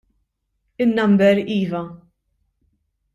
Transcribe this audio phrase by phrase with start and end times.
[0.85, 1.83] In-number iva.